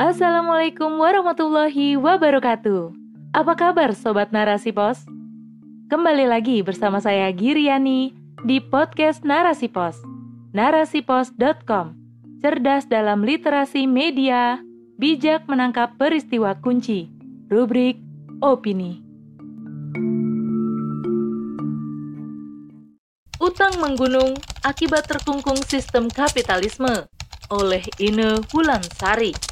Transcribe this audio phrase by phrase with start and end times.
[0.00, 2.88] Assalamualaikum warahmatullahi wabarakatuh.
[3.36, 5.04] Apa kabar Sobat Narasi Pos?
[5.92, 8.16] Kembali lagi bersama saya Giriani
[8.48, 10.00] di podcast Narasi Pos.
[10.56, 12.00] Narasipos.com
[12.40, 14.64] Cerdas dalam literasi media,
[14.96, 17.12] bijak menangkap peristiwa kunci.
[17.52, 18.00] Rubrik
[18.40, 19.04] Opini.
[23.36, 24.32] Utang menggunung
[24.64, 27.04] akibat terkungkung sistem kapitalisme
[27.52, 29.49] oleh Ine Wulansari.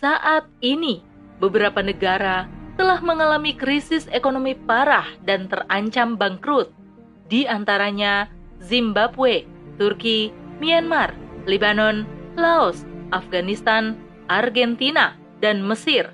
[0.00, 1.04] Saat ini,
[1.44, 2.48] beberapa negara
[2.80, 6.72] telah mengalami krisis ekonomi parah dan terancam bangkrut.
[7.28, 8.32] Di antaranya
[8.64, 9.44] Zimbabwe,
[9.76, 11.12] Turki, Myanmar,
[11.44, 13.92] Lebanon, Laos, Afghanistan,
[14.32, 16.08] Argentina, dan Mesir.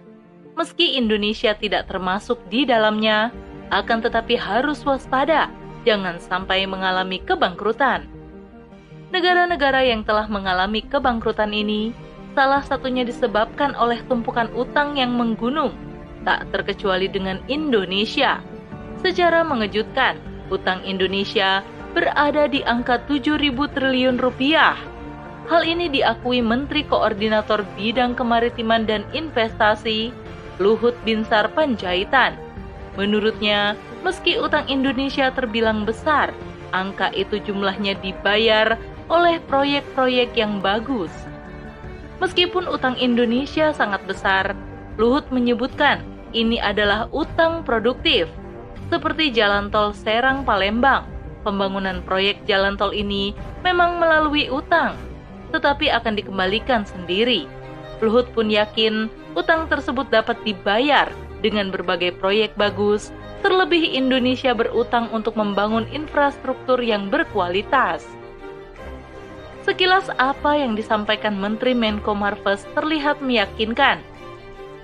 [0.58, 3.30] Meski Indonesia tidak termasuk di dalamnya,
[3.70, 5.46] akan tetapi harus waspada,
[5.86, 8.10] jangan sampai mengalami kebangkrutan.
[9.14, 11.94] Negara-negara yang telah mengalami kebangkrutan ini
[12.36, 15.72] salah satunya disebabkan oleh tumpukan utang yang menggunung,
[16.28, 18.44] tak terkecuali dengan Indonesia.
[19.00, 20.20] Secara mengejutkan,
[20.52, 21.64] utang Indonesia
[21.96, 24.76] berada di angka 7.000 triliun rupiah.
[25.48, 30.12] Hal ini diakui Menteri Koordinator Bidang Kemaritiman dan Investasi,
[30.60, 32.36] Luhut Binsar Panjaitan.
[33.00, 36.36] Menurutnya, meski utang Indonesia terbilang besar,
[36.76, 41.14] angka itu jumlahnya dibayar oleh proyek-proyek yang bagus.
[42.16, 44.56] Meskipun utang Indonesia sangat besar,
[44.96, 46.00] Luhut menyebutkan
[46.32, 48.28] ini adalah utang produktif,
[48.88, 51.04] seperti jalan tol Serang Palembang.
[51.44, 54.96] Pembangunan proyek jalan tol ini memang melalui utang,
[55.52, 57.44] tetapi akan dikembalikan sendiri.
[58.00, 61.12] Luhut pun yakin utang tersebut dapat dibayar
[61.44, 63.12] dengan berbagai proyek bagus,
[63.44, 68.02] terlebih Indonesia berutang untuk membangun infrastruktur yang berkualitas.
[69.66, 73.98] Sekilas apa yang disampaikan Menteri Menko Marves terlihat meyakinkan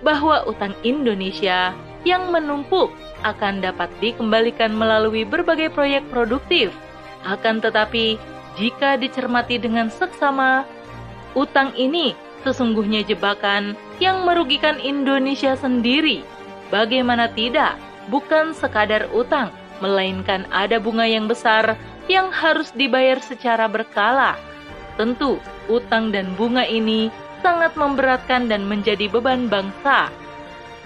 [0.02, 1.70] bahwa utang Indonesia
[2.02, 2.90] yang menumpuk
[3.22, 6.74] akan dapat dikembalikan melalui berbagai proyek produktif.
[7.22, 8.18] Akan tetapi,
[8.58, 10.66] jika dicermati dengan seksama,
[11.38, 16.26] utang ini sesungguhnya jebakan yang merugikan Indonesia sendiri.
[16.74, 17.78] Bagaimana tidak,
[18.10, 21.78] bukan sekadar utang, melainkan ada bunga yang besar
[22.10, 24.34] yang harus dibayar secara berkala
[25.00, 25.40] Tentu,
[25.72, 27.08] utang dan bunga ini
[27.40, 30.12] sangat memberatkan dan menjadi beban bangsa.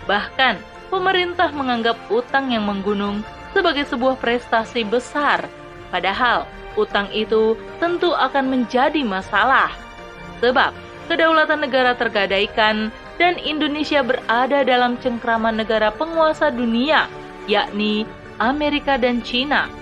[0.07, 0.57] Bahkan,
[0.89, 5.45] pemerintah menganggap utang yang menggunung sebagai sebuah prestasi besar,
[5.91, 6.47] padahal
[6.79, 9.73] utang itu tentu akan menjadi masalah.
[10.39, 10.71] Sebab,
[11.11, 17.09] kedaulatan negara tergadaikan dan Indonesia berada dalam cengkraman negara penguasa dunia,
[17.49, 18.05] yakni
[18.37, 19.73] Amerika dan Cina.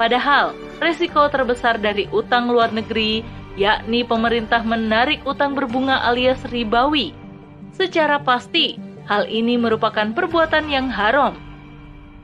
[0.00, 3.20] Padahal, resiko terbesar dari utang luar negeri
[3.58, 7.12] yakni pemerintah menarik utang berbunga alias ribawi.
[7.72, 8.76] Secara pasti,
[9.08, 11.36] hal ini merupakan perbuatan yang haram.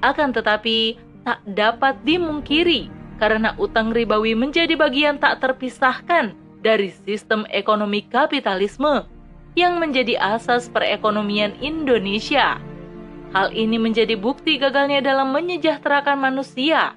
[0.05, 0.97] Akan tetapi,
[1.27, 2.88] tak dapat dimungkiri
[3.19, 9.05] karena utang ribawi menjadi bagian tak terpisahkan dari sistem ekonomi kapitalisme
[9.59, 12.62] yang menjadi asas perekonomian Indonesia.
[13.34, 16.97] Hal ini menjadi bukti gagalnya dalam menyejahterakan manusia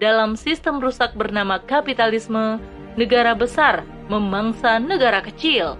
[0.00, 2.60] dalam sistem rusak bernama kapitalisme
[2.98, 5.78] negara besar memangsa negara kecil.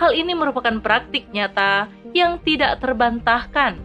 [0.00, 3.76] Hal ini merupakan praktik nyata yang tidak terbantahkan.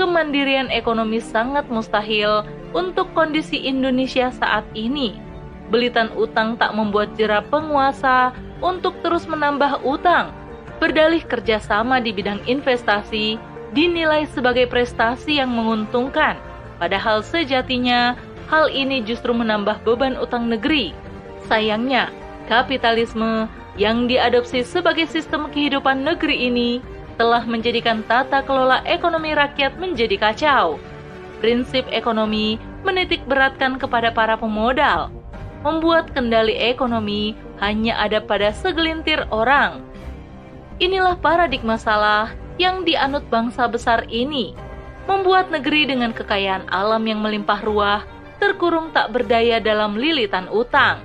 [0.00, 5.20] Kemandirian ekonomi sangat mustahil untuk kondisi Indonesia saat ini.
[5.68, 8.32] Belitan utang tak membuat jerah penguasa
[8.64, 10.32] untuk terus menambah utang.
[10.80, 13.36] Berdalih kerjasama di bidang investasi
[13.76, 16.40] dinilai sebagai prestasi yang menguntungkan.
[16.76, 18.16] Padahal sejatinya
[18.48, 20.92] hal ini justru menambah beban utang negeri
[21.46, 22.10] Sayangnya,
[22.50, 23.46] kapitalisme
[23.78, 26.82] yang diadopsi sebagai sistem kehidupan negeri ini
[27.14, 30.82] telah menjadikan tata kelola ekonomi rakyat menjadi kacau.
[31.38, 35.14] Prinsip ekonomi menitik beratkan kepada para pemodal,
[35.62, 39.86] membuat kendali ekonomi hanya ada pada segelintir orang.
[40.82, 44.52] Inilah paradigma salah yang dianut bangsa besar ini,
[45.06, 48.02] membuat negeri dengan kekayaan alam yang melimpah ruah
[48.36, 51.00] terkurung tak berdaya dalam lilitan utang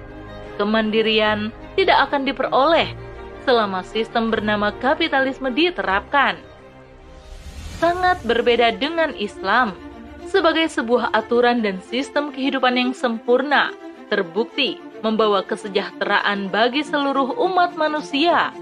[0.62, 2.94] kemandirian tidak akan diperoleh
[3.42, 6.38] selama sistem bernama kapitalisme diterapkan.
[7.82, 9.74] Sangat berbeda dengan Islam
[10.30, 13.74] sebagai sebuah aturan dan sistem kehidupan yang sempurna,
[14.14, 18.54] terbukti membawa kesejahteraan bagi seluruh umat manusia.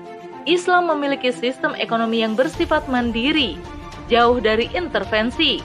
[0.48, 3.60] Islam memiliki sistem ekonomi yang bersifat mandiri,
[4.08, 5.60] jauh dari intervensi.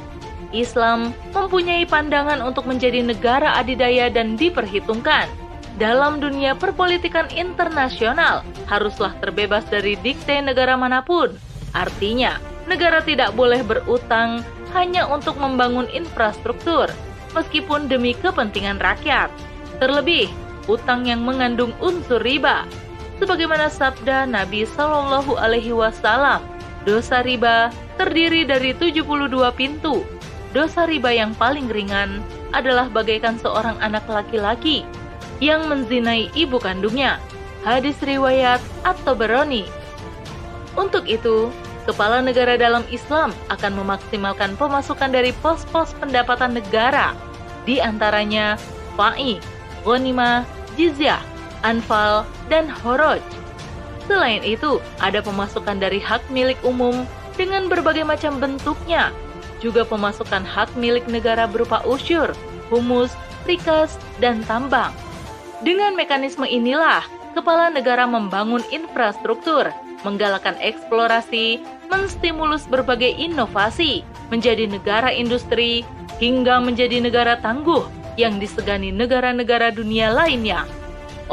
[0.50, 5.30] Islam mempunyai pandangan untuk menjadi negara adidaya dan diperhitungkan
[5.74, 11.34] dalam dunia perpolitikan internasional haruslah terbebas dari dikte negara mana pun.
[11.74, 12.38] Artinya,
[12.70, 16.86] negara tidak boleh berutang hanya untuk membangun infrastruktur,
[17.34, 19.30] meskipun demi kepentingan rakyat.
[19.82, 20.30] Terlebih,
[20.70, 22.62] utang yang mengandung unsur riba.
[23.18, 26.42] Sebagaimana sabda Nabi Shallallahu Alaihi Wasallam,
[26.86, 29.02] dosa riba terdiri dari 72
[29.58, 30.06] pintu.
[30.54, 32.22] Dosa riba yang paling ringan
[32.54, 34.86] adalah bagaikan seorang anak laki-laki
[35.44, 37.20] yang menzinai ibu kandungnya.
[37.60, 39.68] Hadis riwayat atau beroni.
[40.72, 41.52] Untuk itu,
[41.84, 47.12] kepala negara dalam Islam akan memaksimalkan pemasukan dari pos-pos pendapatan negara,
[47.68, 48.56] di antaranya
[48.96, 49.36] fa'i,
[49.84, 50.48] ghanimah,
[50.80, 51.20] jizyah,
[51.60, 53.20] anfal, dan horoj.
[54.04, 57.08] Selain itu, ada pemasukan dari hak milik umum
[57.40, 59.08] dengan berbagai macam bentuknya,
[59.64, 62.36] juga pemasukan hak milik negara berupa usyur,
[62.68, 63.16] humus,
[63.48, 64.92] rikas, dan tambang.
[65.64, 67.00] Dengan mekanisme inilah,
[67.32, 69.72] kepala negara membangun infrastruktur,
[70.04, 75.80] menggalakkan eksplorasi, menstimulus berbagai inovasi, menjadi negara industri,
[76.20, 77.88] hingga menjadi negara tangguh
[78.20, 80.68] yang disegani negara-negara dunia lainnya.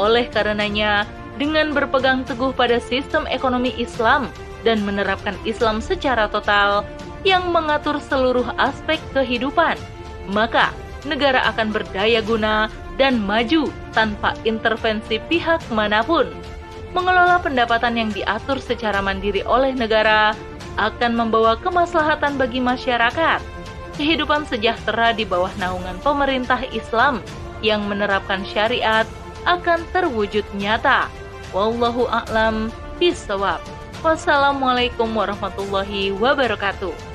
[0.00, 1.04] Oleh karenanya,
[1.36, 4.32] dengan berpegang teguh pada sistem ekonomi Islam
[4.64, 6.88] dan menerapkan Islam secara total
[7.22, 9.76] yang mengatur seluruh aspek kehidupan,
[10.32, 10.72] maka
[11.04, 16.28] negara akan berdaya guna dan maju tanpa intervensi pihak mana pun.
[16.92, 20.36] Mengelola pendapatan yang diatur secara mandiri oleh negara
[20.76, 23.40] akan membawa kemaslahatan bagi masyarakat.
[23.96, 27.20] Kehidupan sejahtera di bawah naungan pemerintah Islam
[27.60, 29.04] yang menerapkan syariat
[29.44, 31.08] akan terwujud nyata.
[31.52, 33.60] Wallahu a'lam bishawab.
[34.00, 37.11] Wassalamualaikum warahmatullahi wabarakatuh.